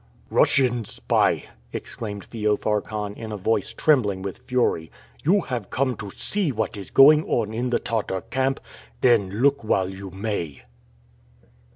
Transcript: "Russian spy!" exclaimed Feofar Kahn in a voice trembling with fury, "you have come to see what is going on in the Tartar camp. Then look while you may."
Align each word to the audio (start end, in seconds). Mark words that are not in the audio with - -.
"Russian 0.31 0.83
spy!" 0.83 1.43
exclaimed 1.71 2.25
Feofar 2.25 2.81
Kahn 2.81 3.13
in 3.13 3.31
a 3.31 3.37
voice 3.37 3.71
trembling 3.71 4.23
with 4.23 4.39
fury, 4.39 4.89
"you 5.23 5.41
have 5.41 5.69
come 5.69 5.95
to 5.97 6.09
see 6.09 6.51
what 6.51 6.75
is 6.75 6.89
going 6.89 7.23
on 7.25 7.53
in 7.53 7.69
the 7.69 7.77
Tartar 7.77 8.21
camp. 8.21 8.59
Then 9.01 9.29
look 9.43 9.63
while 9.63 9.89
you 9.89 10.09
may." 10.09 10.63